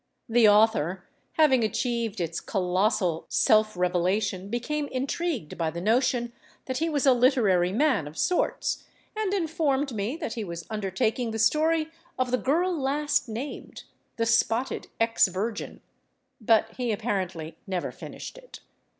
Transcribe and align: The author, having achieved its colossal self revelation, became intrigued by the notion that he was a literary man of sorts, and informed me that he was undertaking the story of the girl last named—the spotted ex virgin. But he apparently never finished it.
The 0.27 0.49
author, 0.49 1.03
having 1.33 1.63
achieved 1.63 2.19
its 2.19 2.39
colossal 2.41 3.27
self 3.29 3.77
revelation, 3.77 4.49
became 4.49 4.87
intrigued 4.87 5.59
by 5.59 5.69
the 5.69 5.79
notion 5.79 6.33
that 6.65 6.79
he 6.79 6.89
was 6.89 7.05
a 7.05 7.13
literary 7.13 7.71
man 7.71 8.07
of 8.07 8.17
sorts, 8.17 8.83
and 9.15 9.31
informed 9.31 9.93
me 9.93 10.15
that 10.15 10.33
he 10.33 10.43
was 10.43 10.65
undertaking 10.71 11.29
the 11.29 11.37
story 11.37 11.91
of 12.17 12.31
the 12.31 12.39
girl 12.39 12.75
last 12.75 13.29
named—the 13.29 14.25
spotted 14.25 14.87
ex 14.99 15.27
virgin. 15.27 15.81
But 16.41 16.71
he 16.77 16.91
apparently 16.91 17.59
never 17.67 17.91
finished 17.91 18.39
it. 18.39 18.59